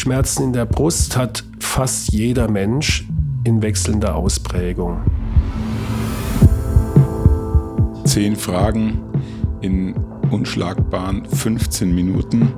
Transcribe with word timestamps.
Schmerzen 0.00 0.44
in 0.44 0.52
der 0.54 0.64
Brust 0.64 1.18
hat 1.18 1.44
fast 1.58 2.10
jeder 2.10 2.50
Mensch 2.50 3.06
in 3.44 3.60
wechselnder 3.60 4.16
Ausprägung. 4.16 5.02
Zehn 8.04 8.34
Fragen 8.34 8.98
in 9.60 9.94
unschlagbaren 10.30 11.26
15 11.26 11.94
Minuten. 11.94 12.50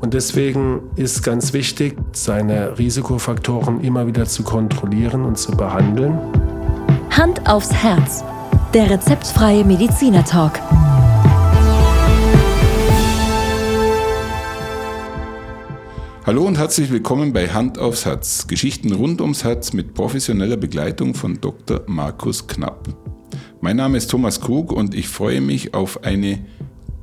Und 0.00 0.14
deswegen 0.14 0.80
ist 0.96 1.22
ganz 1.22 1.52
wichtig, 1.52 1.96
seine 2.10 2.76
Risikofaktoren 2.76 3.80
immer 3.82 4.08
wieder 4.08 4.24
zu 4.24 4.42
kontrollieren 4.42 5.24
und 5.24 5.38
zu 5.38 5.52
behandeln. 5.52 6.18
Hand 7.10 7.48
aufs 7.48 7.72
Herz. 7.72 8.24
Der 8.74 8.90
rezeptfreie 8.90 9.64
Mediziner 9.64 10.24
Talk. 10.24 10.58
Hallo 16.26 16.44
und 16.44 16.58
herzlich 16.58 16.90
willkommen 16.90 17.32
bei 17.32 17.50
Hand 17.50 17.78
aufs 17.78 18.04
Herz. 18.04 18.48
Geschichten 18.48 18.92
rund 18.92 19.20
ums 19.20 19.44
Herz 19.44 19.72
mit 19.72 19.94
professioneller 19.94 20.56
Begleitung 20.56 21.14
von 21.14 21.40
Dr. 21.40 21.82
Markus 21.86 22.48
Knapp. 22.48 22.88
Mein 23.60 23.76
Name 23.76 23.96
ist 23.96 24.10
Thomas 24.10 24.40
Krug 24.40 24.72
und 24.72 24.96
ich 24.96 25.06
freue 25.06 25.40
mich 25.40 25.72
auf 25.72 26.02
eine 26.02 26.44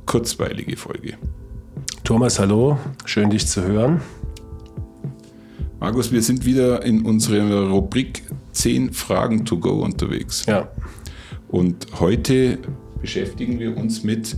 kurzweilige 0.04 0.76
Folge. 0.76 1.14
Thomas, 2.04 2.38
hallo, 2.38 2.78
schön 3.06 3.30
dich 3.30 3.46
zu 3.46 3.62
hören. 3.62 4.02
Markus, 5.80 6.12
wir 6.12 6.20
sind 6.20 6.44
wieder 6.44 6.84
in 6.84 7.06
unserer 7.06 7.70
Rubrik 7.70 8.24
10 8.52 8.92
Fragen 8.92 9.46
to 9.46 9.56
go 9.56 9.82
unterwegs. 9.82 10.44
Ja. 10.44 10.68
Und 11.48 11.86
heute 11.98 12.58
beschäftigen 13.00 13.58
wir 13.58 13.74
uns 13.74 14.04
mit 14.04 14.36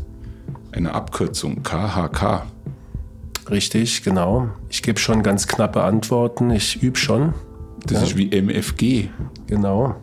einer 0.71 0.95
Abkürzung 0.95 1.65
KHK. 1.65 2.47
Richtig, 3.51 4.03
genau. 4.03 4.49
Ich 4.69 4.83
gebe 4.83 4.99
schon 4.99 5.23
ganz 5.23 5.47
knappe 5.47 5.83
Antworten. 5.83 6.51
Ich 6.51 6.83
übe 6.83 6.99
schon. 6.99 7.35
Das 7.85 8.01
ja. 8.01 8.07
ist 8.07 8.17
wie 8.17 8.31
MFG. 8.31 9.09
Genau. 9.47 9.97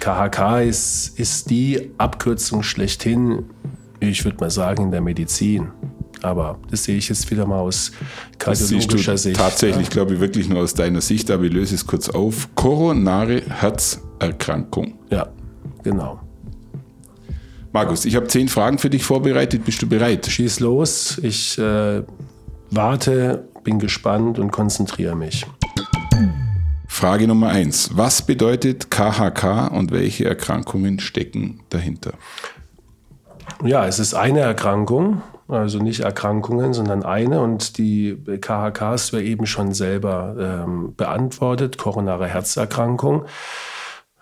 KHK 0.00 0.60
ist, 0.60 1.18
ist 1.18 1.50
die 1.50 1.90
Abkürzung 1.98 2.62
schlechthin, 2.62 3.44
ich 4.00 4.24
würde 4.24 4.38
mal 4.38 4.50
sagen, 4.50 4.84
in 4.84 4.90
der 4.90 5.00
Medizin. 5.00 5.68
Aber 6.22 6.58
das 6.70 6.84
sehe 6.84 6.96
ich 6.96 7.08
jetzt 7.08 7.30
wieder 7.30 7.46
mal 7.46 7.60
aus 7.60 7.92
kardiologischer 8.38 9.16
Sicht. 9.16 9.36
Tatsächlich, 9.36 9.88
ja. 9.88 9.92
glaube 9.92 10.14
ich, 10.14 10.20
wirklich 10.20 10.48
nur 10.48 10.60
aus 10.60 10.74
deiner 10.74 11.00
Sicht, 11.00 11.30
aber 11.30 11.44
ich 11.44 11.52
löse 11.52 11.74
es 11.74 11.86
kurz 11.86 12.08
auf. 12.08 12.48
Koronare 12.54 13.42
Herzerkrankung. 13.48 14.94
Ja, 15.10 15.28
genau. 15.82 16.20
Markus, 17.72 18.04
ich 18.04 18.14
habe 18.16 18.28
zehn 18.28 18.48
Fragen 18.48 18.78
für 18.78 18.88
dich 18.88 19.04
vorbereitet. 19.04 19.64
Bist 19.64 19.82
du 19.82 19.88
bereit? 19.88 20.26
Schieß 20.26 20.60
los. 20.60 21.18
Ich 21.22 21.58
äh, 21.58 22.02
warte, 22.70 23.48
bin 23.64 23.78
gespannt 23.78 24.38
und 24.38 24.50
konzentriere 24.50 25.16
mich. 25.16 25.46
Frage 26.86 27.26
Nummer 27.26 27.48
eins. 27.48 27.90
Was 27.96 28.22
bedeutet 28.22 28.90
KHK 28.90 29.68
und 29.72 29.90
welche 29.90 30.26
Erkrankungen 30.26 31.00
stecken 31.00 31.60
dahinter? 31.70 32.12
Ja, 33.64 33.86
es 33.86 33.98
ist 33.98 34.14
eine 34.14 34.40
Erkrankung, 34.40 35.22
also 35.48 35.78
nicht 35.78 36.00
Erkrankungen, 36.00 36.72
sondern 36.72 37.02
eine. 37.02 37.40
Und 37.40 37.78
die 37.78 38.16
KHK 38.40 38.80
hast 38.80 39.12
du 39.12 39.16
ja 39.16 39.22
eben 39.22 39.46
schon 39.46 39.74
selber 39.74 40.36
ähm, 40.38 40.94
beantwortet, 40.94 41.78
koronare 41.78 42.28
Herzerkrankung. 42.28 43.24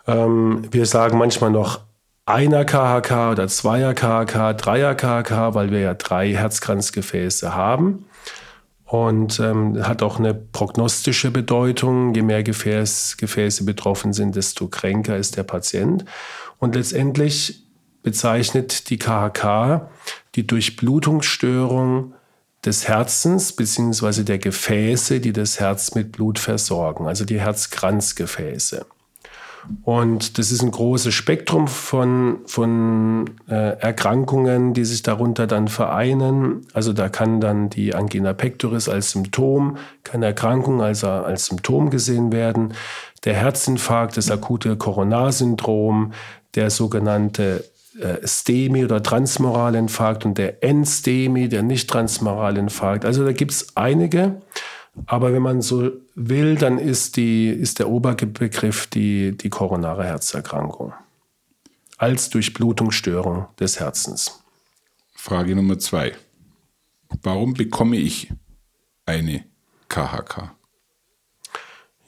Ähm, 0.07 0.63
wir 0.71 0.87
sagen 0.87 1.19
manchmal 1.19 1.51
noch 1.51 1.81
einer 2.25 2.65
KHK 2.65 3.33
oder 3.33 3.49
zweier 3.49 3.95
KHK, 3.95 4.57
dreier 4.57 4.95
KHK, 4.95 5.55
weil 5.55 5.71
wir 5.71 5.81
ja 5.81 5.95
drei 5.95 6.33
Herzkranzgefäße 6.33 7.55
haben 7.55 8.07
und 8.93 9.41
ähm, 9.41 9.89
hat 9.89 10.03
auch 10.03 10.19
eine 10.19 10.35
prognostische 10.35 11.31
Bedeutung. 11.31 12.15
Je 12.15 12.21
mehr 12.21 12.43
Gefäß, 12.43 13.17
Gefäße 13.17 13.65
betroffen 13.65 14.13
sind, 14.13 14.37
desto 14.37 14.69
kränker 14.69 15.17
ist 15.17 15.39
der 15.39 15.45
Patient. 15.45 16.05
Und 16.59 16.75
letztendlich 16.75 17.65
bezeichnet 18.03 18.91
die 18.91 18.99
KHK 18.99 19.89
die 20.35 20.47
Durchblutungsstörung 20.47 22.13
des 22.67 22.87
Herzens 22.87 23.55
bzw. 23.55 24.25
der 24.25 24.39
Gefäße, 24.39 25.21
die 25.21 25.33
das 25.33 25.59
Herz 25.59 25.95
mit 25.95 26.13
Blut 26.13 26.39
versorgen, 26.39 27.07
also 27.07 27.25
die 27.25 27.41
Herzkranzgefäße. 27.41 28.85
Und 29.83 30.39
das 30.39 30.51
ist 30.51 30.63
ein 30.63 30.71
großes 30.71 31.15
Spektrum 31.15 31.69
von, 31.69 32.39
von 32.47 33.31
äh, 33.49 33.79
Erkrankungen, 33.79 34.75
die 34.75 34.85
sich 34.85 35.03
darunter 35.03 35.47
dann 35.47 35.69
vereinen. 35.69 36.67
Also 36.73 36.93
da 36.93 37.09
kann 37.09 37.41
dann 37.41 37.71
die 37.71 37.95
Angina 37.95 38.33
pectoris 38.33 38.89
als 38.89 39.13
Symptom, 39.13 39.77
keine 40.05 40.27
Erkrankung, 40.27 40.83
also 40.83 41.09
als 41.09 41.47
Symptom 41.47 41.91
gesehen 41.91 42.33
werden. 42.33 42.75
Der 43.25 43.35
Herzinfarkt, 43.35 44.17
das 44.17 44.31
akute 44.31 44.77
Coronarsyndrom, 44.77 46.13
der 46.55 46.71
sogenannte 46.71 47.65
äh, 47.99 48.27
STEMI 48.27 48.85
oder 48.85 49.03
Transmoralinfarkt 49.03 50.25
und 50.25 50.39
der 50.39 50.57
NSTEMI, 50.65 51.49
der 51.49 51.63
nicht 51.63 51.89
Transmoralinfarkt. 51.89 53.05
Also 53.05 53.25
da 53.25 53.33
gibt 53.33 53.53
es 53.53 53.77
einige. 53.77 54.41
Aber 55.07 55.33
wenn 55.33 55.43
man 55.43 55.63
so 55.63 55.91
will, 56.15 56.57
dann 56.57 56.79
ist, 56.79 57.17
die, 57.17 57.49
ist 57.49 57.79
der 57.79 57.89
Oberbegriff 57.89 58.87
die, 58.89 59.37
die 59.37 59.49
koronare 59.49 60.05
Herzerkrankung 60.05 60.93
als 61.97 62.31
Durchblutungsstörung 62.31 63.47
des 63.59 63.79
Herzens. 63.79 64.43
Frage 65.15 65.55
Nummer 65.55 65.79
zwei. 65.79 66.13
Warum 67.23 67.55
bekomme 67.55 67.97
ich 67.97 68.33
eine 69.07 69.45
KHK? 69.89 70.53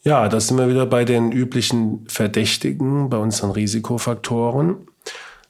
Ja, 0.03 0.28
da 0.28 0.41
sind 0.41 0.59
wir 0.59 0.69
wieder 0.69 0.84
bei 0.84 1.05
den 1.05 1.33
üblichen 1.33 2.06
Verdächtigen, 2.09 3.09
bei 3.09 3.16
unseren 3.16 3.53
Risikofaktoren. 3.53 4.89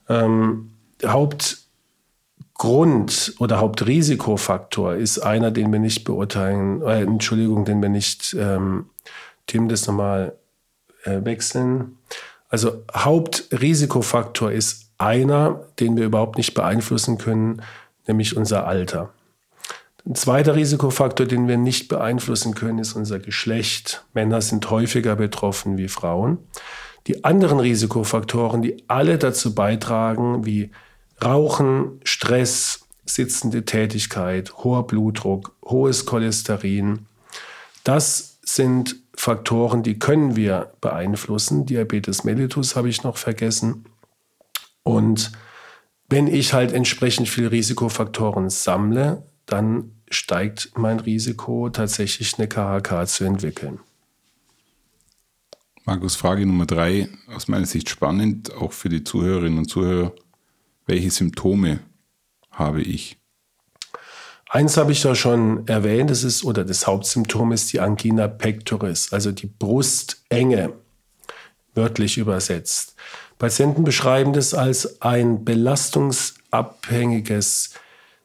Ähm, 0.08 0.72
Haupt, 1.04 1.63
Grund 2.54 3.34
oder 3.38 3.58
Hauptrisikofaktor 3.58 4.94
ist 4.94 5.18
einer, 5.18 5.50
den 5.50 5.72
wir 5.72 5.80
nicht 5.80 6.04
beurteilen, 6.04 6.82
äh, 6.82 7.02
Entschuldigung, 7.02 7.64
den 7.64 7.82
wir 7.82 7.88
nicht, 7.88 8.34
ähm, 8.38 8.86
Tim, 9.46 9.68
das 9.68 9.86
nochmal 9.86 10.36
äh, 11.04 11.24
wechseln. 11.24 11.98
Also 12.48 12.84
Hauptrisikofaktor 12.94 14.52
ist 14.52 14.92
einer, 14.98 15.66
den 15.80 15.96
wir 15.96 16.04
überhaupt 16.04 16.38
nicht 16.38 16.54
beeinflussen 16.54 17.18
können, 17.18 17.62
nämlich 18.06 18.36
unser 18.36 18.66
Alter. 18.66 19.10
Ein 20.06 20.14
zweiter 20.14 20.54
Risikofaktor, 20.54 21.26
den 21.26 21.48
wir 21.48 21.56
nicht 21.56 21.88
beeinflussen 21.88 22.54
können, 22.54 22.78
ist 22.78 22.92
unser 22.92 23.18
Geschlecht. 23.18 24.04
Männer 24.12 24.42
sind 24.42 24.70
häufiger 24.70 25.16
betroffen 25.16 25.78
wie 25.78 25.88
Frauen. 25.88 26.38
Die 27.06 27.24
anderen 27.24 27.58
Risikofaktoren, 27.58 28.62
die 28.62 28.84
alle 28.86 29.18
dazu 29.18 29.54
beitragen, 29.54 30.44
wie 30.44 30.70
Rauchen, 31.24 32.00
Stress, 32.04 32.86
sitzende 33.06 33.64
Tätigkeit, 33.64 34.52
hoher 34.58 34.86
Blutdruck, 34.86 35.54
hohes 35.64 36.06
Cholesterin, 36.06 37.06
das 37.84 38.38
sind 38.42 38.96
Faktoren, 39.14 39.82
die 39.82 39.98
können 39.98 40.36
wir 40.36 40.72
beeinflussen. 40.80 41.66
Diabetes 41.66 42.24
mellitus 42.24 42.76
habe 42.76 42.88
ich 42.88 43.04
noch 43.04 43.16
vergessen. 43.16 43.84
Und 44.82 45.32
wenn 46.08 46.26
ich 46.26 46.52
halt 46.52 46.72
entsprechend 46.72 47.28
viele 47.28 47.52
Risikofaktoren 47.52 48.50
sammle, 48.50 49.22
dann 49.46 49.92
steigt 50.10 50.72
mein 50.76 51.00
Risiko, 51.00 51.68
tatsächlich 51.70 52.38
eine 52.38 52.48
KHK 52.48 53.06
zu 53.06 53.24
entwickeln. 53.24 53.80
Markus, 55.84 56.16
Frage 56.16 56.46
Nummer 56.46 56.66
drei, 56.66 57.08
aus 57.34 57.48
meiner 57.48 57.66
Sicht 57.66 57.90
spannend, 57.90 58.54
auch 58.54 58.72
für 58.72 58.88
die 58.88 59.04
Zuhörerinnen 59.04 59.58
und 59.58 59.68
Zuhörer 59.68 60.14
welche 60.86 61.10
Symptome 61.10 61.80
habe 62.50 62.82
ich? 62.82 63.18
Eins 64.48 64.76
habe 64.76 64.92
ich 64.92 65.02
da 65.02 65.16
schon 65.16 65.66
erwähnt, 65.66 66.10
das 66.10 66.22
ist, 66.22 66.44
oder 66.44 66.64
das 66.64 66.86
Hauptsymptom 66.86 67.50
ist 67.52 67.72
die 67.72 67.80
Angina 67.80 68.28
pectoris, 68.28 69.12
also 69.12 69.32
die 69.32 69.46
Brustenge, 69.46 70.74
wörtlich 71.74 72.18
übersetzt. 72.18 72.94
Patienten 73.38 73.82
beschreiben 73.82 74.32
das 74.32 74.54
als 74.54 75.02
ein 75.02 75.44
belastungsabhängiges 75.44 77.74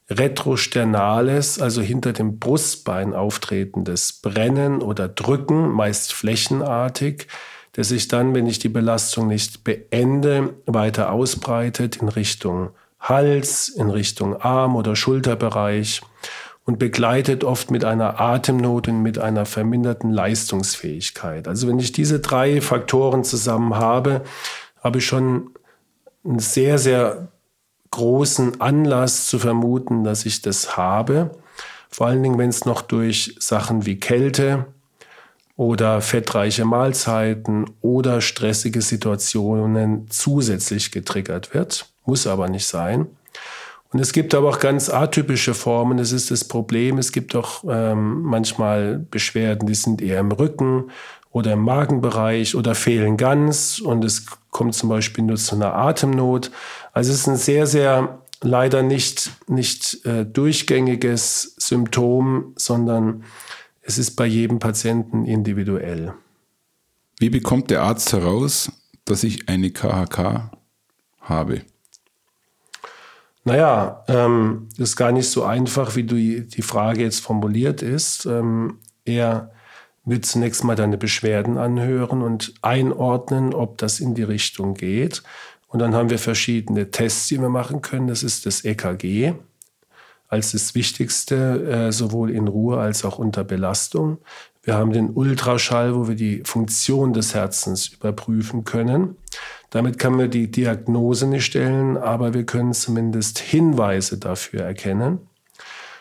retrosternales, 0.10 1.60
also 1.60 1.82
hinter 1.82 2.14
dem 2.14 2.40
Brustbein 2.40 3.14
auftretendes 3.14 4.14
Brennen 4.14 4.82
oder 4.82 5.08
Drücken, 5.08 5.70
meist 5.70 6.14
flächenartig, 6.14 7.28
das 7.74 7.90
sich 7.90 8.08
dann, 8.08 8.34
wenn 8.34 8.48
ich 8.48 8.60
die 8.60 8.70
Belastung 8.70 9.28
nicht 9.28 9.64
beende, 9.64 10.56
weiter 10.66 11.12
ausbreitet 11.12 11.98
in 11.98 12.10
Richtung 12.10 12.72
Hals, 13.00 13.70
in 13.70 13.90
Richtung 13.90 14.42
Arm- 14.42 14.76
oder 14.76 14.96
Schulterbereich 14.96 16.02
und 16.66 16.80
begleitet 16.80 17.44
oft 17.44 17.72
mit 17.72 17.86
einer 17.86 18.20
Atemnot 18.20 18.88
und 18.90 19.02
mit 19.02 19.18
einer 19.18 19.46
verminderten 19.46 20.12
Leistungsfähigkeit. 20.12 21.48
Also 21.48 21.68
wenn 21.68 21.80
ich 21.80 21.92
diese 21.92 22.20
drei 22.20 22.62
Faktoren 22.62 23.24
zusammen 23.24 23.76
habe, 23.76 24.22
habe 24.84 25.00
ich 25.00 25.06
schon 25.06 25.52
einen 26.24 26.40
sehr, 26.40 26.78
sehr 26.78 27.30
großen 27.92 28.62
Anlass 28.62 29.28
zu 29.28 29.40
vermuten, 29.40 30.04
dass 30.04 30.26
ich 30.26 30.42
das 30.42 30.78
habe. 30.78 31.32
Vor 31.90 32.08
allen 32.08 32.22
Dingen, 32.22 32.38
wenn 32.38 32.50
es 32.50 32.66
noch 32.66 32.82
durch 32.82 33.36
Sachen 33.40 33.86
wie 33.86 34.00
Kälte 34.00 34.68
oder 35.60 36.00
fettreiche 36.00 36.64
Mahlzeiten 36.64 37.66
oder 37.82 38.22
stressige 38.22 38.82
Situationen 38.82 40.10
zusätzlich 40.10 40.90
getriggert 40.90 41.54
wird. 41.54 41.86
Muss 42.06 42.28
aber 42.28 42.48
nicht 42.48 42.66
sein. 42.66 43.08
Und 43.92 44.00
es 44.00 44.14
gibt 44.14 44.34
aber 44.34 44.48
auch 44.48 44.60
ganz 44.60 44.90
atypische 44.90 45.54
Formen. 45.54 45.98
Das 45.98 46.14
ist 46.14 46.32
das 46.32 46.46
Problem. 46.46 46.98
Es 46.98 47.12
gibt 47.12 47.36
auch 47.36 47.66
ähm, 47.70 48.22
manchmal 48.22 49.00
Beschwerden, 49.12 49.68
die 49.68 49.76
sind 49.76 50.02
eher 50.02 50.22
im 50.22 50.32
Rücken 50.32 50.92
oder 51.30 51.52
im 51.52 51.60
Magenbereich 51.60 52.56
oder 52.56 52.74
fehlen 52.74 53.18
ganz. 53.18 53.80
Und 53.80 54.06
es 54.06 54.28
kommt 54.52 54.76
zum 54.76 54.88
Beispiel 54.88 55.26
nur 55.26 55.36
zu 55.36 55.56
einer 55.56 55.76
Atemnot. 55.76 56.52
Also 56.94 57.12
es 57.12 57.20
ist 57.20 57.28
ein 57.28 57.36
sehr, 57.36 57.68
sehr 57.68 58.20
leider 58.42 58.82
nicht, 58.82 59.32
nicht 59.48 60.06
äh, 60.06 60.26
durchgängiges 60.26 61.56
Symptom, 61.58 62.54
sondern 62.56 63.26
es 63.90 63.98
ist 63.98 64.12
bei 64.12 64.28
jedem 64.28 64.60
Patienten 64.60 65.26
individuell. 65.26 66.14
Wie 67.18 67.32
bekommt 67.32 67.72
der 67.72 67.82
Arzt 67.82 68.14
heraus, 68.14 68.72
dass 69.04 69.24
ich 69.24 69.50
eine 69.50 69.72
KHK 69.72 70.52
habe? 71.22 71.64
Naja, 73.44 74.04
ähm, 74.08 74.70
ist 74.78 74.96
gar 74.96 75.12
nicht 75.12 75.28
so 75.28 75.44
einfach, 75.44 75.96
wie 75.96 76.04
die, 76.04 76.48
die 76.48 76.62
Frage 76.62 77.02
jetzt 77.02 77.22
formuliert 77.22 77.82
ist. 77.82 78.28
Ähm, 78.28 78.78
er 79.06 79.54
wird 80.06 80.24
zunächst 80.24 80.64
mal 80.64 80.76
deine 80.76 81.00
Beschwerden 81.00 81.58
anhören 81.58 82.22
und 82.22 82.54
einordnen, 82.62 83.56
ob 83.56 83.80
das 83.80 84.00
in 84.00 84.14
die 84.14 84.22
Richtung 84.22 84.76
geht. 84.76 85.24
Und 85.68 85.80
dann 85.80 85.96
haben 85.96 86.12
wir 86.12 86.20
verschiedene 86.20 86.92
Tests, 86.92 87.28
die 87.28 87.42
wir 87.42 87.50
machen 87.50 87.82
können. 87.82 88.08
Das 88.08 88.22
ist 88.22 88.46
das 88.46 88.64
EKG 88.64 89.34
als 90.30 90.52
das 90.54 90.76
Wichtigste, 90.76 91.88
äh, 91.88 91.92
sowohl 91.92 92.30
in 92.32 92.48
Ruhe 92.48 92.80
als 92.80 93.04
auch 93.04 93.20
unter 93.20 93.44
Belastung. 93.44 94.20
Wir 94.62 94.76
haben 94.76 94.94
den 94.94 95.10
Ultraschall, 95.10 95.96
wo 95.96 96.08
wir 96.08 96.16
die 96.16 96.44
Funktion 96.46 97.14
des 97.14 97.34
Herzens 97.34 97.88
überprüfen 97.88 98.64
können. 98.64 99.16
Damit 99.72 99.98
kann 99.98 100.16
man 100.16 100.30
die 100.30 100.50
Diagnose 100.52 101.28
nicht 101.28 101.46
stellen, 101.46 101.98
aber 101.98 102.34
wir 102.34 102.46
können 102.46 102.74
zumindest 102.74 103.40
Hinweise 103.40 104.18
dafür 104.18 104.62
erkennen. 104.62 105.20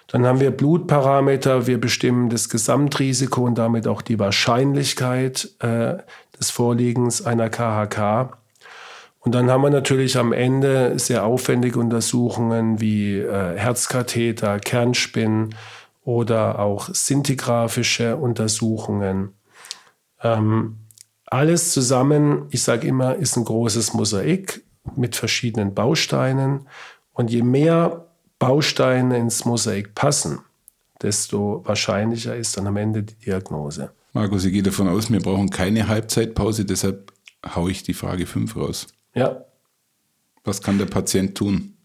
Dann 0.09 0.27
haben 0.27 0.41
wir 0.41 0.51
Blutparameter, 0.51 1.67
wir 1.67 1.79
bestimmen 1.79 2.31
das 2.31 2.49
Gesamtrisiko 2.49 3.43
und 3.45 3.59
damit 3.59 3.87
auch 3.87 4.01
die 4.01 4.19
Wahrscheinlichkeit 4.19 5.51
äh, 5.61 5.97
des 6.39 6.51
Vorliegens 6.51 7.25
einer 7.25 7.51
KHK. 7.51 8.39
Und 9.29 9.33
dann 9.33 9.51
haben 9.51 9.61
wir 9.61 9.69
natürlich 9.69 10.17
am 10.17 10.33
Ende 10.33 10.99
sehr 10.99 11.23
aufwendige 11.27 11.79
Untersuchungen 11.79 12.81
wie 12.81 13.19
äh, 13.19 13.59
Herzkatheter, 13.59 14.59
Kernspinnen 14.59 15.55
oder 16.03 16.61
auch 16.61 16.89
sintigraphische 16.95 18.17
Untersuchungen. 18.17 19.35
Ähm, 20.23 20.79
alles 21.27 21.75
zusammen, 21.75 22.47
ich 22.53 22.63
sage 22.63 22.89
immer, 22.89 23.17
ist 23.17 23.37
ein 23.37 23.45
großes 23.45 23.93
Mosaik 23.93 24.63
mit 24.97 25.15
verschiedenen 25.15 25.75
Bausteinen. 25.75 26.67
Und 27.13 27.31
je 27.31 27.43
mehr 27.43 28.07
Bausteine 28.39 29.19
ins 29.19 29.45
Mosaik 29.45 29.95
passen, 29.95 30.39
desto 31.03 31.61
wahrscheinlicher 31.67 32.35
ist 32.35 32.57
dann 32.57 32.67
am 32.67 32.79
Ende 32.79 33.03
die 33.03 33.27
Diagnose. 33.27 33.91
Markus, 34.15 34.47
ich 34.47 34.55
gehe 34.55 34.63
davon 34.63 34.89
aus, 34.89 35.13
wir 35.13 35.21
brauchen 35.21 35.51
keine 35.51 35.87
Halbzeitpause, 35.87 36.65
deshalb 36.65 37.13
haue 37.55 37.71
ich 37.71 37.83
die 37.83 37.93
Frage 37.93 38.25
5 38.25 38.57
raus. 38.57 38.87
Ja. 39.15 39.45
Was 40.45 40.63
kann 40.63 40.79
der 40.79 40.87
Patient 40.87 41.37
tun? 41.37 41.77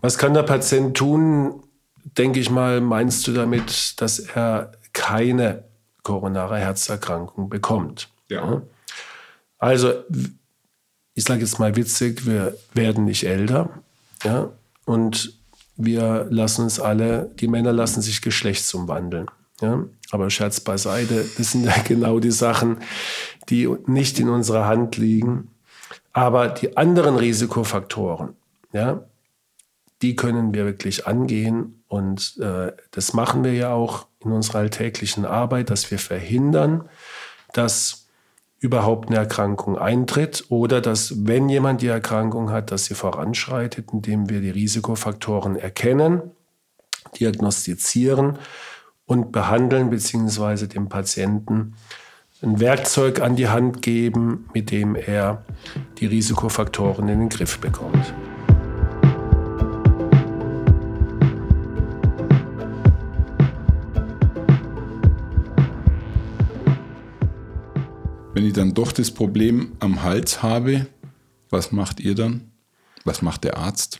Was 0.00 0.18
kann 0.18 0.34
der 0.34 0.42
Patient 0.42 0.96
tun? 0.96 1.62
Denke 2.04 2.40
ich 2.40 2.50
mal, 2.50 2.80
meinst 2.80 3.26
du 3.26 3.32
damit, 3.32 4.00
dass 4.00 4.18
er 4.18 4.72
keine 4.92 5.64
koronare 6.02 6.58
Herzerkrankung 6.58 7.48
bekommt. 7.48 8.08
Ja. 8.28 8.62
Also, 9.58 10.04
ich 11.14 11.24
sage 11.24 11.40
jetzt 11.40 11.58
mal 11.58 11.76
witzig, 11.76 12.26
wir 12.26 12.56
werden 12.74 13.04
nicht 13.04 13.24
älter. 13.24 13.82
Ja? 14.22 14.50
Und 14.84 15.36
wir 15.76 16.26
lassen 16.30 16.62
uns 16.62 16.78
alle, 16.78 17.30
die 17.40 17.48
Männer 17.48 17.72
lassen 17.72 18.02
sich 18.02 18.22
geschlechtsumwandeln. 18.22 19.26
Ja? 19.60 19.84
Aber 20.10 20.30
Scherz 20.30 20.60
beiseite, 20.60 21.24
das 21.36 21.52
sind 21.52 21.64
ja 21.64 21.74
genau 21.84 22.20
die 22.20 22.30
Sachen, 22.30 22.78
die 23.48 23.68
nicht 23.86 24.18
in 24.18 24.28
unserer 24.28 24.66
Hand 24.66 24.96
liegen. 24.96 25.50
Aber 26.12 26.48
die 26.48 26.76
anderen 26.76 27.16
Risikofaktoren, 27.16 28.34
ja, 28.72 29.02
die 30.02 30.16
können 30.16 30.54
wir 30.54 30.64
wirklich 30.64 31.06
angehen. 31.06 31.82
Und 31.88 32.38
äh, 32.38 32.72
das 32.90 33.12
machen 33.12 33.44
wir 33.44 33.52
ja 33.52 33.72
auch 33.72 34.06
in 34.20 34.32
unserer 34.32 34.58
alltäglichen 34.58 35.24
Arbeit, 35.24 35.70
dass 35.70 35.90
wir 35.90 35.98
verhindern, 35.98 36.88
dass 37.52 38.06
überhaupt 38.58 39.08
eine 39.08 39.18
Erkrankung 39.18 39.78
eintritt 39.78 40.46
oder 40.48 40.80
dass, 40.80 41.26
wenn 41.26 41.48
jemand 41.48 41.82
die 41.82 41.88
Erkrankung 41.88 42.50
hat, 42.50 42.70
dass 42.70 42.86
sie 42.86 42.94
voranschreitet, 42.94 43.92
indem 43.92 44.28
wir 44.28 44.40
die 44.40 44.50
Risikofaktoren 44.50 45.56
erkennen, 45.56 46.22
diagnostizieren 47.20 48.38
und 49.06 49.32
behandeln, 49.32 49.88
beziehungsweise 49.90 50.68
dem 50.68 50.88
Patienten 50.88 51.74
ein 52.42 52.60
Werkzeug 52.60 53.20
an 53.20 53.36
die 53.36 53.48
Hand 53.48 53.80
geben, 53.80 54.48
mit 54.52 54.70
dem 54.70 54.94
er 54.94 55.44
die 55.98 56.06
Risikofaktoren 56.06 57.08
in 57.08 57.20
den 57.20 57.28
Griff 57.28 57.58
bekommt. 57.58 58.12
Wenn 68.34 68.44
ich 68.44 68.52
dann 68.52 68.74
doch 68.74 68.92
das 68.92 69.10
Problem 69.10 69.72
am 69.80 70.02
Hals 70.02 70.42
habe, 70.42 70.86
was 71.48 71.72
macht 71.72 72.00
ihr 72.00 72.14
dann? 72.14 72.50
Was 73.04 73.22
macht 73.22 73.44
der 73.44 73.56
Arzt? 73.56 73.98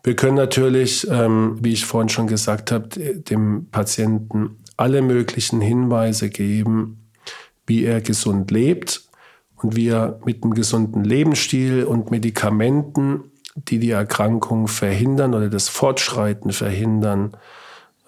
wir 0.02 0.16
können 0.16 0.36
natürlich, 0.36 1.06
ähm, 1.10 1.58
wie 1.60 1.72
ich 1.72 1.84
vorhin 1.84 2.08
schon 2.08 2.26
gesagt 2.26 2.72
habe, 2.72 2.88
dem 2.88 3.68
Patienten 3.70 4.56
alle 4.76 5.02
möglichen 5.02 5.60
Hinweise 5.60 6.30
geben, 6.30 7.10
wie 7.66 7.84
er 7.84 8.00
gesund 8.00 8.50
lebt 8.50 9.02
und 9.56 9.76
wie 9.76 9.88
er 9.88 10.18
mit 10.24 10.42
einem 10.42 10.54
gesunden 10.54 11.04
Lebensstil 11.04 11.84
und 11.84 12.10
Medikamenten, 12.10 13.24
die 13.54 13.78
die 13.78 13.90
Erkrankung 13.90 14.68
verhindern 14.68 15.34
oder 15.34 15.50
das 15.50 15.68
Fortschreiten 15.68 16.52
verhindern, 16.52 17.36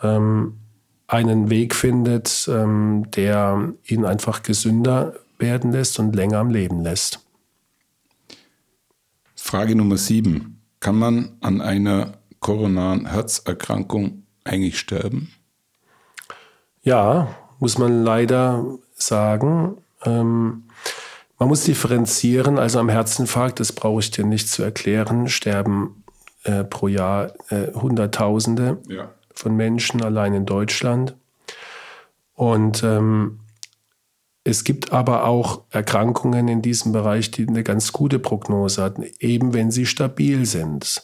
ähm, 0.03 0.55
einen 1.07 1.51
Weg 1.51 1.75
findet, 1.75 2.49
ähm, 2.51 3.07
der 3.15 3.75
ihn 3.85 4.07
einfach 4.07 4.43
gesünder 4.43 5.15
werden 5.39 5.73
lässt 5.73 5.99
und 5.99 6.17
länger 6.17 6.39
am 6.39 6.49
Leben 6.49 6.83
lässt. 6.83 7.21
Frage 9.37 9.77
Nummer 9.77 9.99
sieben. 9.99 10.62
Kann 10.83 10.99
man 10.99 11.37
an 11.41 11.63
einer 11.63 12.19
koronaren 12.41 13.07
Herzerkrankung 13.07 14.25
eigentlich 14.45 14.79
sterben? 14.79 15.33
Ja, 16.83 17.29
muss 17.59 17.79
man 17.79 18.05
leider 18.05 18.79
sagen. 18.95 19.79
Ähm, 20.05 20.65
man 21.39 21.49
muss 21.49 21.65
differenzieren. 21.65 22.59
Also 22.59 22.79
am 22.81 22.91
Herzinfarkt, 22.91 23.61
das 23.61 23.73
brauche 23.73 24.01
ich 24.01 24.11
dir 24.11 24.27
nicht 24.27 24.49
zu 24.49 24.63
erklären, 24.63 25.29
sterben 25.29 26.05
äh, 26.45 26.65
pro 26.65 26.89
Jahr 26.89 27.33
äh, 27.49 27.73
Hunderttausende. 27.73 28.83
Ja 28.89 29.09
von 29.35 29.57
Menschen 29.57 30.03
allein 30.03 30.35
in 30.35 30.47
Deutschland. 30.47 31.17
Und 32.35 32.83
ähm, 32.83 33.41
es 34.45 34.65
gibt 34.65 34.93
aber 34.93 35.25
auch 35.25 35.63
Erkrankungen 35.71 36.49
in 36.49 36.63
diesem 36.63 36.93
Bereich, 36.93 37.31
die 37.31 37.47
eine 37.47 37.63
ganz 37.63 37.93
gute 37.93 38.19
Prognose 38.19 38.83
hatten, 38.83 39.05
eben 39.21 39.55
wenn 39.55 39.71
sie 39.71 39.87
stabil 39.87 40.47
sind. 40.47 41.03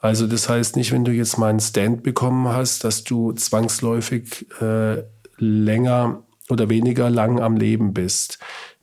Also 0.00 0.26
das 0.26 0.48
heißt 0.48 0.76
nicht, 0.76 0.92
wenn 0.92 1.04
du 1.04 1.12
jetzt 1.12 1.36
mal 1.36 1.48
einen 1.48 1.60
Stand 1.60 2.02
bekommen 2.02 2.48
hast, 2.48 2.84
dass 2.84 3.04
du 3.04 3.32
zwangsläufig 3.32 4.46
äh, 4.62 5.02
länger 5.36 6.22
oder 6.48 6.70
weniger 6.70 7.10
lang 7.10 7.38
am 7.38 7.56
Leben 7.56 7.92
bist. 7.92 8.38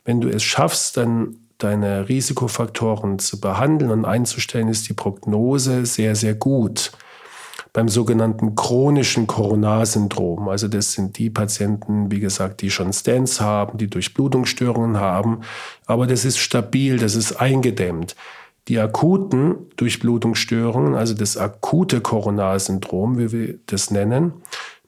Wenn 0.06 0.22
du 0.22 0.30
es 0.30 0.44
schaffst, 0.44 0.98
dann 0.98 1.38
deine 1.58 2.08
Risikofaktoren 2.08 3.18
zu 3.18 3.42
behandeln 3.42 3.90
und 3.90 4.06
einzustellen, 4.06 4.68
ist 4.68 4.88
die 4.90 4.94
Prognose 4.94 5.88
sehr, 5.88 6.16
sehr 6.16 6.36
gut. 6.36 6.92
Beim 7.78 7.90
sogenannten 7.90 8.56
chronischen 8.56 9.28
Coronarsyndrom, 9.28 10.50
also 10.50 10.68
das 10.68 10.94
sind 10.94 11.20
die 11.20 11.30
Patienten, 11.30 12.10
wie 12.10 12.20
gesagt, 12.20 12.64
die 12.64 12.72
schon 12.72 12.92
Stents 12.92 13.40
haben, 13.40 13.78
die 13.78 13.88
Durchblutungsstörungen 13.88 14.98
haben, 14.98 15.42
aber 15.86 16.08
das 16.08 16.26
ist 16.26 16.40
stabil, 16.40 16.98
das 16.98 17.14
ist 17.14 17.34
eingedämmt. 17.34 18.16
Die 18.68 18.80
akuten 18.80 19.58
Durchblutungsstörungen, 19.76 20.96
also 20.96 21.14
das 21.14 21.38
akute 21.38 22.02
Coronarsyndrom, 22.02 23.20
wie 23.20 23.32
wir 23.32 23.60
das 23.68 23.92
nennen, 23.92 24.34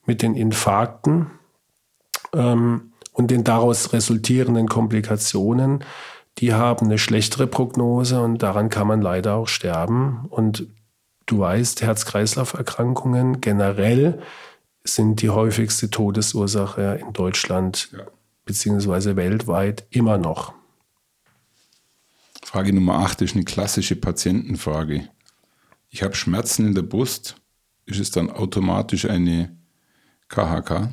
mit 0.07 0.23
den 0.23 0.33
Infarkten 0.33 1.27
ähm, 2.33 2.93
und 3.13 3.29
den 3.29 3.43
daraus 3.43 3.93
resultierenden 3.93 4.67
Komplikationen, 4.67 5.83
die 6.39 6.55
haben 6.55 6.87
eine 6.87 6.97
schlechtere 6.97 7.45
Prognose 7.45 8.19
und 8.19 8.41
daran 8.41 8.69
kann 8.69 8.87
man 8.87 9.03
leider 9.03 9.35
auch 9.35 9.47
sterben. 9.47 10.25
Und 10.31 10.65
du 11.31 11.39
weißt, 11.39 11.81
Herz-Kreislauf-Erkrankungen 11.81 13.41
generell 13.41 14.21
sind 14.83 15.21
die 15.21 15.29
häufigste 15.29 15.89
Todesursache 15.89 16.99
in 17.01 17.13
Deutschland 17.13 17.89
ja. 17.91 18.05
beziehungsweise 18.45 19.15
weltweit 19.15 19.85
immer 19.89 20.17
noch. 20.17 20.53
Frage 22.43 22.73
Nummer 22.73 22.95
8 22.99 23.21
ist 23.21 23.35
eine 23.35 23.45
klassische 23.45 23.95
Patientenfrage. 23.95 25.07
Ich 25.89 26.01
habe 26.01 26.15
Schmerzen 26.15 26.65
in 26.65 26.75
der 26.75 26.81
Brust. 26.81 27.35
Ist 27.85 27.99
es 27.99 28.11
dann 28.11 28.29
automatisch 28.29 29.05
eine 29.05 29.55
KHK? 30.29 30.89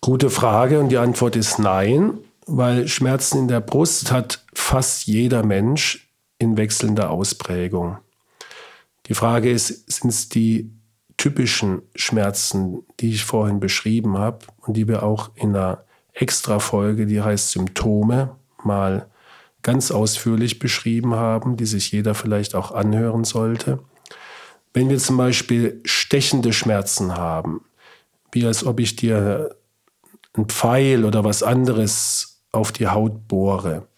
Gute 0.00 0.30
Frage 0.30 0.80
und 0.80 0.88
die 0.88 0.98
Antwort 0.98 1.36
ist 1.36 1.58
nein, 1.58 2.18
weil 2.46 2.88
Schmerzen 2.88 3.38
in 3.38 3.48
der 3.48 3.60
Brust 3.60 4.12
hat 4.12 4.44
fast 4.52 5.06
jeder 5.06 5.44
Mensch 5.44 6.10
in 6.38 6.56
wechselnder 6.56 7.10
Ausprägung. 7.10 7.98
Die 9.10 9.14
Frage 9.14 9.50
ist, 9.50 9.90
sind 9.90 10.08
es 10.08 10.28
die 10.28 10.70
typischen 11.16 11.82
Schmerzen, 11.96 12.84
die 13.00 13.10
ich 13.10 13.24
vorhin 13.24 13.58
beschrieben 13.58 14.16
habe 14.16 14.38
und 14.60 14.76
die 14.76 14.86
wir 14.86 15.02
auch 15.02 15.32
in 15.34 15.50
einer 15.50 15.84
Extra-Folge, 16.14 17.06
die 17.06 17.20
heißt 17.20 17.50
Symptome, 17.50 18.36
mal 18.62 19.10
ganz 19.62 19.90
ausführlich 19.90 20.60
beschrieben 20.60 21.16
haben, 21.16 21.56
die 21.56 21.66
sich 21.66 21.90
jeder 21.90 22.14
vielleicht 22.14 22.54
auch 22.54 22.70
anhören 22.70 23.24
sollte. 23.24 23.80
Wenn 24.72 24.88
wir 24.88 24.98
zum 24.98 25.16
Beispiel 25.16 25.80
stechende 25.84 26.52
Schmerzen 26.52 27.16
haben, 27.16 27.62
wie 28.30 28.46
als 28.46 28.64
ob 28.64 28.78
ich 28.78 28.94
dir 28.94 29.56
ein 30.34 30.46
Pfeil 30.46 31.04
oder 31.04 31.24
was 31.24 31.42
anderes 31.42 32.44
auf 32.52 32.70
die 32.70 32.86
Haut 32.86 33.26
bohre, 33.26 33.88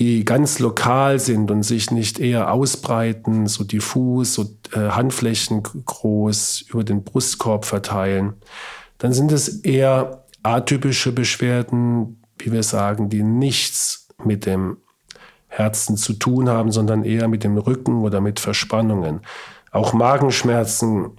die 0.00 0.24
ganz 0.24 0.58
lokal 0.58 1.18
sind 1.18 1.50
und 1.50 1.62
sich 1.62 1.90
nicht 1.90 2.18
eher 2.18 2.52
ausbreiten, 2.52 3.46
so 3.46 3.64
diffus, 3.64 4.32
so 4.32 4.46
äh, 4.72 4.88
Handflächen 4.88 5.62
groß 5.62 6.62
über 6.70 6.84
den 6.84 7.04
Brustkorb 7.04 7.66
verteilen, 7.66 8.32
dann 8.96 9.12
sind 9.12 9.30
es 9.30 9.60
eher 9.60 10.24
atypische 10.42 11.12
Beschwerden, 11.12 12.22
wie 12.38 12.50
wir 12.50 12.62
sagen, 12.62 13.10
die 13.10 13.22
nichts 13.22 14.08
mit 14.24 14.46
dem 14.46 14.78
Herzen 15.48 15.98
zu 15.98 16.14
tun 16.14 16.48
haben, 16.48 16.72
sondern 16.72 17.04
eher 17.04 17.28
mit 17.28 17.44
dem 17.44 17.58
Rücken 17.58 18.00
oder 18.00 18.22
mit 18.22 18.40
Verspannungen. 18.40 19.20
Auch 19.70 19.92
Magenschmerzen, 19.92 21.10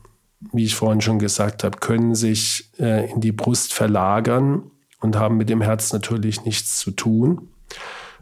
wie 0.52 0.64
ich 0.64 0.74
vorhin 0.74 1.02
schon 1.02 1.20
gesagt 1.20 1.64
habe, 1.64 1.78
können 1.78 2.16
sich 2.16 2.72
äh, 2.80 3.12
in 3.12 3.22
die 3.22 3.32
Brust 3.32 3.76
verlagern 3.76 4.64
und 5.02 5.18
haben 5.18 5.38
mit 5.38 5.50
dem 5.50 5.62
Herz 5.62 5.94
natürlich 5.94 6.46
nichts 6.46 6.80
zu 6.80 6.90
tun. 6.90 7.50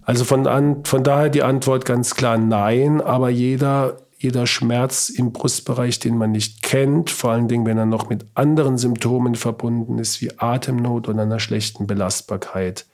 Also 0.10 0.26
von, 0.26 0.48
an, 0.48 0.86
von 0.86 1.04
daher 1.04 1.30
die 1.30 1.44
Antwort 1.44 1.86
ganz 1.86 2.16
klar 2.16 2.40
nein, 2.40 3.00
aber 3.00 3.30
jeder, 3.30 3.98
jeder 4.18 4.48
Schmerz 4.48 5.10
im 5.10 5.34
Brustbereich, 5.34 6.00
den 6.00 6.18
man 6.18 6.32
nicht 6.32 6.64
kennt, 6.64 7.12
vor 7.12 7.30
allen 7.30 7.48
Dingen, 7.48 7.68
wenn 7.68 7.78
er 7.78 7.86
noch 7.86 8.10
mit 8.10 8.26
anderen 8.34 8.80
Symptomen 8.80 9.36
verbunden 9.36 10.00
ist, 10.00 10.20
wie 10.20 10.32
Atemnot 10.40 11.10
oder 11.10 11.22
einer 11.22 11.40
schlechten 11.40 11.86
Belastbarkeit, 11.86 12.88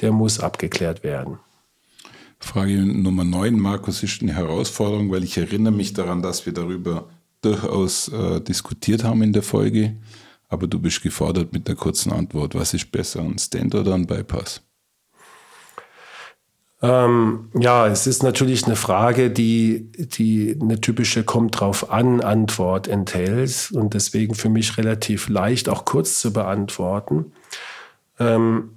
der 0.00 0.12
muss 0.12 0.38
abgeklärt 0.38 1.02
werden. 1.02 1.40
Frage 2.38 2.86
Nummer 2.86 3.24
9, 3.24 3.58
Markus, 3.58 4.04
ist 4.04 4.22
eine 4.22 4.36
Herausforderung, 4.36 5.10
weil 5.10 5.24
ich 5.24 5.36
erinnere 5.36 5.74
mich 5.74 5.92
daran, 5.92 6.22
dass 6.22 6.46
wir 6.46 6.52
darüber 6.52 7.08
durchaus 7.40 8.06
äh, 8.12 8.40
diskutiert 8.40 9.02
haben 9.02 9.22
in 9.22 9.32
der 9.32 9.42
Folge. 9.42 9.96
Aber 10.48 10.68
du 10.68 10.78
bist 10.78 11.02
gefordert 11.02 11.52
mit 11.52 11.68
einer 11.68 11.76
kurzen 11.76 12.12
Antwort. 12.12 12.54
Was 12.54 12.74
ist 12.74 12.92
besser, 12.92 13.22
ein 13.22 13.38
Stand 13.38 13.74
oder 13.74 13.94
ein 13.94 14.06
Bypass? 14.06 14.62
Ähm, 16.80 17.50
ja, 17.58 17.88
es 17.88 18.06
ist 18.06 18.22
natürlich 18.22 18.66
eine 18.66 18.76
Frage, 18.76 19.30
die, 19.30 19.90
die 19.92 20.56
eine 20.60 20.80
typische 20.80 21.24
kommt 21.24 21.58
drauf 21.58 21.90
an 21.90 22.20
Antwort 22.20 22.86
enthält 22.86 23.70
und 23.72 23.94
deswegen 23.94 24.36
für 24.36 24.48
mich 24.48 24.78
relativ 24.78 25.28
leicht 25.28 25.68
auch 25.68 25.84
kurz 25.84 26.20
zu 26.20 26.32
beantworten. 26.32 27.32
Ähm, 28.20 28.74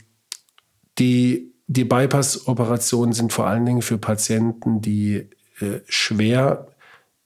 die, 0.97 1.53
die 1.67 1.85
Bypass-Operationen 1.85 3.13
sind 3.13 3.33
vor 3.33 3.45
allen 3.45 3.65
Dingen 3.65 3.83
für 3.83 3.99
Patienten, 3.99 4.81
die 4.81 5.29
äh, 5.59 5.81
schwer, 5.87 6.67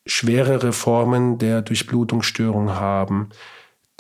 schwerere 0.06 0.74
Formen 0.74 1.38
der 1.38 1.62
Durchblutungsstörung 1.62 2.72
haben, 2.72 3.30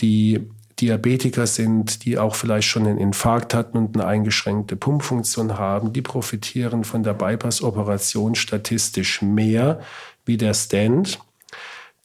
die 0.01 0.50
Diabetiker 0.82 1.48
sind, 1.48 2.03
die 2.03 2.17
auch 2.17 2.36
vielleicht 2.36 2.67
schon 2.67 2.86
einen 2.86 2.98
Infarkt 2.98 3.53
hatten 3.53 3.77
und 3.77 3.96
eine 3.96 4.05
eingeschränkte 4.05 4.75
Pumpfunktion 4.75 5.58
haben, 5.58 5.94
die 5.94 6.01
profitieren 6.01 6.84
von 6.84 7.03
der 7.03 7.13
Bypass-Operation 7.13 8.36
statistisch 8.36 9.22
mehr 9.22 9.79
wie 10.25 10.38
der 10.38 10.53
Stand. 10.53 11.20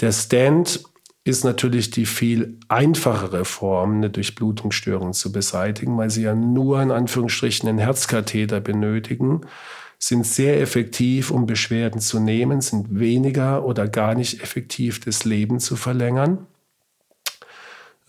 Der 0.00 0.12
Stand 0.12 0.84
ist 1.24 1.44
natürlich 1.44 1.90
die 1.90 2.06
viel 2.06 2.58
einfachere 2.68 3.44
Form, 3.44 3.96
eine 3.96 4.10
Durchblutungsstörung 4.10 5.12
zu 5.12 5.32
beseitigen, 5.32 5.98
weil 5.98 6.10
sie 6.10 6.22
ja 6.22 6.34
nur 6.34 6.80
in 6.80 6.90
Anführungsstrichen 6.90 7.68
einen 7.68 7.78
Herzkatheter 7.78 8.60
benötigen, 8.60 9.42
sind 9.98 10.26
sehr 10.26 10.60
effektiv, 10.60 11.30
um 11.30 11.44
Beschwerden 11.44 12.00
zu 12.00 12.20
nehmen, 12.20 12.62
sind 12.62 12.98
weniger 12.98 13.64
oder 13.66 13.86
gar 13.86 14.14
nicht 14.14 14.42
effektiv, 14.42 15.00
das 15.00 15.24
Leben 15.24 15.60
zu 15.60 15.76
verlängern. 15.76 16.46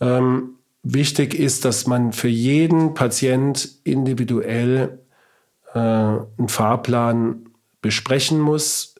Ähm, 0.02 0.56
wichtig 0.82 1.34
ist, 1.34 1.64
dass 1.64 1.86
man 1.86 2.12
für 2.12 2.28
jeden 2.28 2.94
Patient 2.94 3.68
individuell 3.84 4.98
äh, 5.72 5.78
einen 5.78 6.48
Fahrplan 6.48 7.48
besprechen 7.80 8.40
muss, 8.40 8.96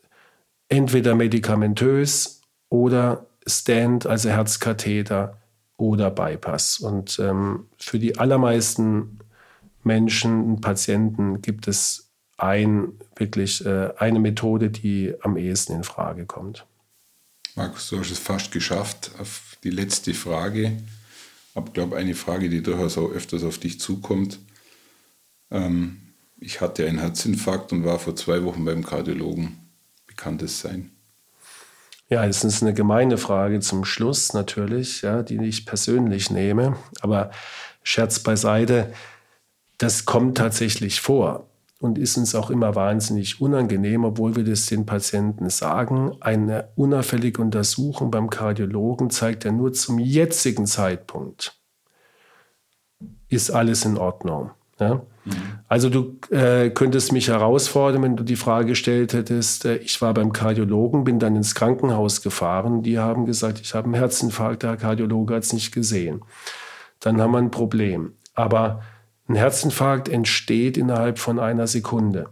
entweder 0.68 1.16
medikamentös 1.16 2.40
oder 2.68 3.26
Stand, 3.46 4.06
also 4.06 4.30
Herzkatheter 4.30 5.38
oder 5.76 6.10
Bypass. 6.10 6.78
Und 6.78 7.18
ähm, 7.18 7.66
für 7.78 7.98
die 7.98 8.18
allermeisten 8.18 9.18
Menschen, 9.82 10.60
Patienten, 10.60 11.42
gibt 11.42 11.66
es 11.66 12.12
ein, 12.36 12.92
wirklich 13.16 13.66
äh, 13.66 13.90
eine 13.98 14.20
Methode, 14.20 14.70
die 14.70 15.14
am 15.22 15.36
ehesten 15.36 15.72
in 15.72 15.84
Frage 15.84 16.26
kommt. 16.26 16.64
Markus, 17.56 17.88
du 17.90 17.98
hast 17.98 18.12
es 18.12 18.20
fast 18.20 18.52
geschafft 18.52 19.10
die 19.64 19.70
letzte 19.70 20.14
Frage. 20.14 20.72
Aber 21.54 21.66
ich 21.68 21.72
glaube, 21.72 21.96
eine 21.96 22.14
Frage, 22.14 22.48
die 22.48 22.62
durchaus 22.62 22.98
auch 22.98 23.10
öfters 23.10 23.44
auf 23.44 23.58
dich 23.58 23.78
zukommt. 23.80 24.38
Ähm, 25.50 25.98
ich 26.40 26.60
hatte 26.60 26.86
einen 26.86 26.98
Herzinfarkt 26.98 27.72
und 27.72 27.84
war 27.84 27.98
vor 27.98 28.16
zwei 28.16 28.42
Wochen 28.44 28.64
beim 28.64 28.84
Kardiologen. 28.84 29.58
Wie 30.06 30.14
kann 30.14 30.38
das 30.38 30.60
sein? 30.60 30.90
Ja, 32.08 32.24
es 32.26 32.44
ist 32.44 32.62
eine 32.62 32.74
gemeine 32.74 33.16
Frage 33.16 33.60
zum 33.60 33.84
Schluss 33.84 34.34
natürlich, 34.34 35.02
ja, 35.02 35.22
die 35.22 35.42
ich 35.44 35.64
persönlich 35.64 36.30
nehme. 36.30 36.76
Aber 37.00 37.30
Scherz 37.82 38.18
beiseite, 38.18 38.92
das 39.78 40.04
kommt 40.04 40.36
tatsächlich 40.36 41.00
vor 41.00 41.48
und 41.82 41.98
ist 41.98 42.16
uns 42.16 42.36
auch 42.36 42.48
immer 42.48 42.76
wahnsinnig 42.76 43.40
unangenehm, 43.40 44.04
obwohl 44.04 44.36
wir 44.36 44.44
das 44.44 44.66
den 44.66 44.86
Patienten 44.86 45.50
sagen. 45.50 46.12
Eine 46.20 46.68
unauffällige 46.76 47.42
Untersuchung 47.42 48.12
beim 48.12 48.30
Kardiologen 48.30 49.10
zeigt 49.10 49.44
ja 49.44 49.50
nur 49.50 49.72
zum 49.72 49.98
jetzigen 49.98 50.66
Zeitpunkt, 50.66 51.60
ist 53.28 53.50
alles 53.50 53.84
in 53.84 53.98
Ordnung. 53.98 54.52
Ja? 54.78 55.02
Also 55.68 55.88
du 55.90 56.18
äh, 56.30 56.70
könntest 56.70 57.12
mich 57.12 57.28
herausfordern, 57.28 58.02
wenn 58.02 58.16
du 58.16 58.22
die 58.22 58.36
Frage 58.36 58.68
gestellt 58.68 59.12
hättest, 59.12 59.64
äh, 59.64 59.76
ich 59.78 60.00
war 60.00 60.14
beim 60.14 60.32
Kardiologen, 60.32 61.02
bin 61.02 61.18
dann 61.18 61.34
ins 61.34 61.56
Krankenhaus 61.56 62.22
gefahren, 62.22 62.84
die 62.84 63.00
haben 63.00 63.26
gesagt, 63.26 63.60
ich 63.60 63.74
habe 63.74 63.86
einen 63.86 63.94
Herzinfarkt, 63.94 64.62
der 64.62 64.76
Kardiologe 64.76 65.34
hat 65.34 65.42
es 65.42 65.52
nicht 65.52 65.72
gesehen. 65.72 66.22
Dann 67.00 67.20
haben 67.20 67.32
wir 67.32 67.38
ein 67.38 67.50
Problem. 67.50 68.14
Aber 68.34 68.82
ein 69.28 69.34
Herzinfarkt 69.34 70.08
entsteht 70.08 70.76
innerhalb 70.76 71.18
von 71.18 71.38
einer 71.38 71.66
Sekunde 71.66 72.28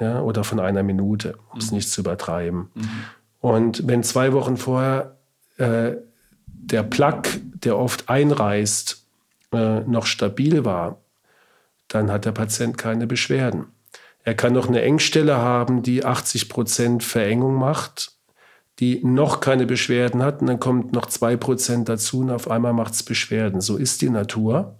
ja, 0.00 0.20
oder 0.20 0.44
von 0.44 0.60
einer 0.60 0.82
Minute, 0.82 1.36
um 1.52 1.58
es 1.58 1.70
mhm. 1.70 1.78
nicht 1.78 1.90
zu 1.90 2.00
übertreiben. 2.00 2.70
Mhm. 2.74 2.90
Und 3.40 3.86
wenn 3.86 4.02
zwei 4.02 4.32
Wochen 4.32 4.56
vorher 4.56 5.16
äh, 5.58 5.92
der 6.46 6.82
Plaque, 6.82 7.40
der 7.54 7.76
oft 7.76 8.08
einreißt, 8.08 9.04
äh, 9.52 9.80
noch 9.80 10.06
stabil 10.06 10.64
war, 10.64 10.98
dann 11.88 12.10
hat 12.10 12.24
der 12.24 12.32
Patient 12.32 12.76
keine 12.76 13.06
Beschwerden. 13.06 13.66
Er 14.24 14.34
kann 14.34 14.52
noch 14.52 14.68
eine 14.68 14.82
Engstelle 14.82 15.36
haben, 15.36 15.82
die 15.82 16.04
80 16.04 16.48
Prozent 16.48 17.04
Verengung 17.04 17.54
macht, 17.54 18.12
die 18.80 19.00
noch 19.04 19.40
keine 19.40 19.66
Beschwerden 19.66 20.22
hat 20.22 20.40
und 20.40 20.48
dann 20.48 20.60
kommt 20.60 20.92
noch 20.92 21.06
zwei 21.06 21.36
Prozent 21.36 21.88
dazu 21.88 22.20
und 22.20 22.30
auf 22.30 22.50
einmal 22.50 22.72
macht 22.72 22.94
es 22.94 23.02
Beschwerden. 23.04 23.60
So 23.60 23.76
ist 23.76 24.02
die 24.02 24.10
Natur. 24.10 24.76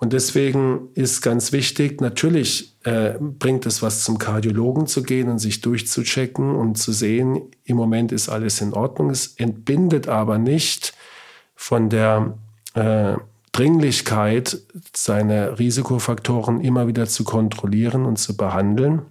Und 0.00 0.14
deswegen 0.14 0.88
ist 0.94 1.20
ganz 1.20 1.52
wichtig, 1.52 2.00
natürlich 2.00 2.74
äh, 2.84 3.18
bringt 3.20 3.66
es 3.66 3.82
was 3.82 4.02
zum 4.02 4.16
Kardiologen 4.16 4.86
zu 4.86 5.02
gehen 5.02 5.28
und 5.28 5.38
sich 5.38 5.60
durchzuchecken 5.60 6.56
und 6.56 6.76
zu 6.76 6.92
sehen, 6.92 7.42
im 7.64 7.76
Moment 7.76 8.10
ist 8.10 8.30
alles 8.30 8.62
in 8.62 8.72
Ordnung. 8.72 9.10
Es 9.10 9.34
entbindet 9.36 10.08
aber 10.08 10.38
nicht 10.38 10.94
von 11.54 11.90
der 11.90 12.38
äh, 12.72 13.16
Dringlichkeit, 13.52 14.62
seine 14.96 15.58
Risikofaktoren 15.58 16.62
immer 16.62 16.86
wieder 16.86 17.06
zu 17.06 17.22
kontrollieren 17.22 18.06
und 18.06 18.16
zu 18.16 18.38
behandeln. 18.38 19.02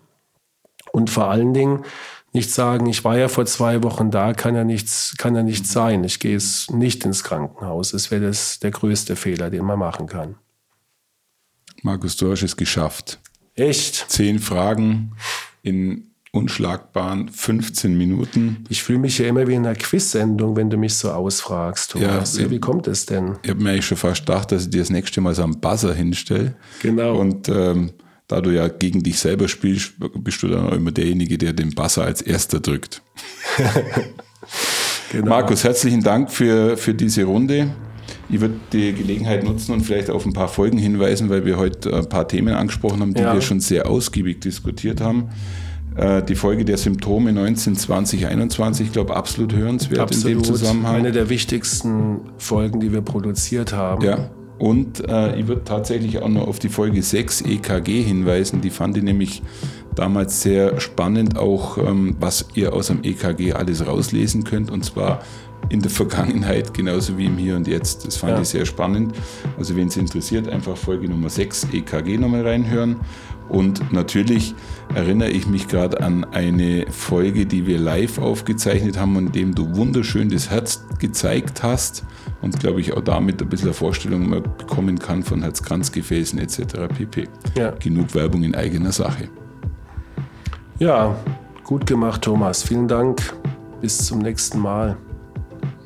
Und 0.92 1.12
vor 1.12 1.30
allen 1.30 1.54
Dingen 1.54 1.86
nicht 2.34 2.52
sagen, 2.52 2.88
ich 2.88 3.04
war 3.04 3.16
ja 3.16 3.28
vor 3.28 3.46
zwei 3.46 3.84
Wochen 3.84 4.10
da, 4.10 4.34
kann 4.34 4.56
ja 4.56 4.64
nichts, 4.64 5.14
kann 5.20 5.36
ja 5.36 5.44
nichts 5.44 5.72
sein. 5.72 6.04
Ich 6.04 6.20
gehe 6.20 6.36
es 6.36 6.72
nicht 6.72 7.06
ins 7.06 7.24
Krankenhaus. 7.24 7.94
Es 7.94 8.10
wäre 8.10 8.26
das 8.26 8.60
der 8.60 8.72
größte 8.72 9.16
Fehler, 9.16 9.52
den 9.52 9.66
man 9.66 9.78
machen 9.78 10.08
kann. 10.08 10.34
Markus, 11.84 12.18
du 12.18 12.32
hast 12.32 12.44
es 12.44 12.58
geschafft. 12.58 13.20
Echt? 13.56 14.06
Zehn 14.10 14.40
Fragen 14.40 15.12
in 15.62 16.10
unschlagbaren 16.32 17.30
15 17.30 17.98
Minuten. 17.98 18.64
Ich 18.70 18.84
fühle 18.84 19.00
mich 19.00 19.18
ja 19.18 19.28
immer 19.28 19.48
wie 19.48 19.56
in 19.56 19.66
einer 19.66 19.76
Quiz-Sendung, 19.76 20.56
wenn 20.56 20.70
du 20.70 20.78
mich 20.78 20.94
so 20.94 21.12
ausfragst, 21.12 21.92
Thomas. 21.92 22.38
Ja, 22.38 22.50
wie 22.52 22.60
kommt 22.60 22.88
es 22.88 23.06
denn? 23.06 23.38
Ich 23.42 23.50
habe 23.50 23.62
mir 23.62 23.72
eigentlich 23.72 23.88
schon 23.88 23.98
fast 23.98 24.26
gedacht, 24.26 24.52
dass 24.52 24.64
ich 24.64 24.70
dir 24.70 24.82
das 24.82 24.92
nächste 24.92 25.22
Mal 25.22 25.34
so 25.34 25.44
einen 25.44 25.60
Buzzer 25.60 25.94
hinstelle. 25.94 26.56
Genau. 26.82 27.18
Und 27.18 27.50
ähm, 27.50 27.92
da 28.28 28.42
du 28.42 28.52
ja 28.52 28.68
gegen 28.68 29.02
dich 29.02 29.20
selber 29.20 29.48
spielst, 29.48 29.94
bist 29.98 30.44
du 30.44 30.50
dann 30.50 30.68
auch 30.68 30.74
immer 30.74 30.92
derjenige, 30.92 31.38
der 31.38 31.54
den 31.54 31.74
Buzzer 31.74 32.04
als 32.04 32.22
erster 32.22 32.60
drückt. 32.60 33.02
genau. 35.12 35.30
Markus, 35.30 35.64
herzlichen 35.64 36.04
Dank 36.04 36.32
für, 36.32 36.78
für 36.78 36.94
diese 36.94 37.24
Runde. 37.24 37.74
Ich 38.30 38.40
würde 38.42 38.56
die 38.72 38.94
Gelegenheit 38.94 39.44
nutzen 39.44 39.74
und 39.74 39.82
vielleicht 39.82 40.10
auf 40.10 40.26
ein 40.26 40.34
paar 40.34 40.48
Folgen 40.48 40.78
hinweisen, 40.78 41.30
weil 41.30 41.46
wir 41.46 41.58
heute 41.58 41.96
ein 41.96 42.08
paar 42.08 42.28
Themen 42.28 42.54
angesprochen 42.54 43.02
haben, 43.02 43.14
die 43.14 43.22
ja. 43.22 43.34
wir 43.34 43.42
schon 43.42 43.60
sehr 43.60 43.90
ausgiebig 43.90 44.42
diskutiert 44.42 45.02
haben. 45.02 45.30
Äh, 45.96 46.24
die 46.24 46.36
Folge 46.36 46.64
der 46.64 46.78
Symptome 46.78 47.34
19, 47.34 47.76
20, 47.76 48.28
21, 48.28 48.88
ich 48.88 48.94
glaube, 48.94 49.16
absolut 49.16 49.54
hörenswert 49.54 50.00
absolut. 50.00 50.26
in 50.26 50.38
dem 50.38 50.44
Zusammenhang. 50.44 50.96
Eine 50.96 51.12
der 51.12 51.30
wichtigsten 51.30 52.22
Folgen, 52.38 52.80
die 52.80 52.94
wir 52.94 53.02
produziert 53.02 53.74
haben. 53.74 54.04
Ja. 54.04 54.30
Und 54.60 55.08
äh, 55.10 55.40
ich 55.40 55.48
würde 55.48 55.64
tatsächlich 55.64 56.22
auch 56.22 56.28
noch 56.28 56.48
auf 56.48 56.60
die 56.60 56.70
Folge 56.70 57.02
6 57.02 57.42
EKG 57.42 58.02
hinweisen. 58.04 58.62
Die 58.62 58.70
fand 58.70 58.98
ich 58.98 59.04
nämlich 59.04 59.42
damals 59.96 60.42
sehr 60.42 60.80
spannend, 60.80 61.38
auch 61.38 61.78
ähm, 61.78 62.18
was 62.20 62.46
ihr 62.56 62.74
aus 62.74 62.88
dem 62.88 63.00
EKG 63.04 63.54
alles 63.54 63.88
rauslesen 63.88 64.44
könnt. 64.44 64.70
Und 64.70 64.84
zwar 64.84 65.22
in 65.70 65.82
der 65.82 65.92
Vergangenheit 66.00 66.74
genauso 66.74 67.18
wie 67.18 67.26
im 67.26 67.38
Hier 67.38 67.56
und 67.56 67.68
Jetzt. 67.68 68.08
Das 68.08 68.18
fand 68.18 68.34
ja. 68.34 68.42
ich 68.42 68.50
sehr 68.50 68.66
spannend. 68.66 69.14
Also 69.58 69.76
wenn 69.76 69.88
es 69.88 69.98
interessiert, 69.98 70.48
einfach 70.48 70.78
Folge 70.78 71.10
Nummer 71.10 71.30
6 71.30 71.68
EKG 71.74 72.18
nochmal 72.18 72.48
reinhören. 72.48 72.98
Und 73.50 73.92
natürlich 73.92 74.54
erinnere 74.94 75.30
ich 75.30 75.48
mich 75.48 75.68
gerade 75.68 76.02
an 76.02 76.24
eine 76.24 76.86
Folge, 76.92 77.48
die 77.48 77.66
wir 77.66 77.80
live 77.80 78.20
aufgezeichnet 78.20 78.98
haben, 78.98 79.18
in 79.18 79.32
dem 79.32 79.56
du 79.56 79.76
wunderschön 79.76 80.30
das 80.30 80.52
Herz 80.52 80.86
gezeigt 81.00 81.64
hast 81.64 82.06
und 82.42 82.60
glaube 82.60 82.80
ich 82.80 82.94
auch 82.94 83.02
damit 83.02 83.42
ein 83.42 83.50
bisschen 83.50 83.70
eine 83.70 83.74
Vorstellung 83.74 84.30
bekommen 84.30 85.00
kann 85.00 85.24
von 85.24 85.42
Herzkranzgefäßen 85.42 86.38
etc. 86.40 86.62
pp. 86.96 87.28
Ja. 87.58 87.72
Genug 87.72 88.14
Werbung 88.14 88.44
in 88.44 88.54
eigener 88.54 88.92
Sache. 88.92 89.30
Ja, 90.78 91.16
gut 91.64 91.88
gemacht, 91.88 92.22
Thomas. 92.22 92.64
Vielen 92.64 92.88
Dank. 92.88 93.34
Bis 93.82 93.98
zum 94.06 94.20
nächsten 94.20 94.60
Mal. 94.60 94.98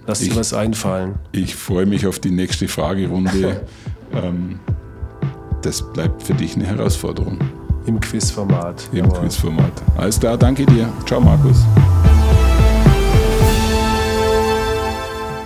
Lass 0.05 0.19
dir 0.19 0.35
was 0.35 0.53
einfallen. 0.53 1.15
Ich 1.31 1.55
freue 1.55 1.85
mich 1.85 2.05
auf 2.05 2.19
die 2.19 2.31
nächste 2.31 2.67
Fragerunde. 2.67 3.65
ähm, 4.13 4.59
das 5.61 5.81
bleibt 5.93 6.23
für 6.23 6.33
dich 6.33 6.55
eine 6.55 6.65
Herausforderung. 6.65 7.39
Im 7.85 7.97
Quizformat. 7.99 8.89
Im 8.91 8.97
Jawohl. 8.99 9.19
Quizformat. 9.19 9.71
Alles 9.97 10.19
klar, 10.19 10.37
danke 10.37 10.65
dir. 10.65 10.89
Ciao, 11.05 11.21
Markus. 11.21 11.57